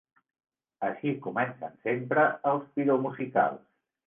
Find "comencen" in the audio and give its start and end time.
1.25-1.75